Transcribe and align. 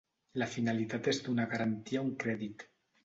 La 0.43 0.47
finalitat 0.53 1.09
és 1.13 1.19
donar 1.27 1.47
garantia 1.53 2.01
a 2.03 2.07
un 2.09 2.13
crèdit. 2.25 2.67